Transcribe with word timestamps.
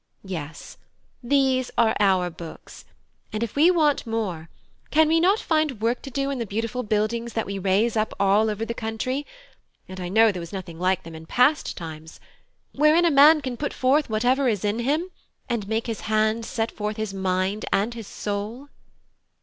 Yes, 0.25 0.79
these 1.21 1.69
are 1.77 1.95
our 1.99 2.31
books; 2.31 2.85
and 3.31 3.43
if 3.43 3.55
we 3.55 3.69
want 3.69 4.07
more, 4.07 4.49
can 4.89 5.07
we 5.07 5.19
not 5.19 5.37
find 5.37 5.79
work 5.79 6.01
to 6.01 6.09
do 6.09 6.31
in 6.31 6.39
the 6.39 6.45
beautiful 6.47 6.81
buildings 6.81 7.33
that 7.33 7.45
we 7.45 7.59
raise 7.59 7.95
up 7.95 8.11
all 8.19 8.49
over 8.49 8.65
the 8.65 8.73
country 8.73 9.27
(and 9.87 9.99
I 9.99 10.09
know 10.09 10.31
there 10.31 10.39
was 10.39 10.51
nothing 10.51 10.79
like 10.79 11.03
them 11.03 11.13
in 11.13 11.27
past 11.27 11.77
times), 11.77 12.19
wherein 12.71 13.05
a 13.05 13.11
man 13.11 13.41
can 13.41 13.57
put 13.57 13.73
forth 13.75 14.09
whatever 14.09 14.47
is 14.47 14.65
in 14.65 14.79
him, 14.79 15.07
and 15.47 15.67
make 15.67 15.85
his 15.85 16.01
hands 16.01 16.47
set 16.49 16.71
forth 16.71 16.97
his 16.97 17.13
mind 17.13 17.65
and 17.71 17.93
his 17.93 18.07
soul." 18.07 18.69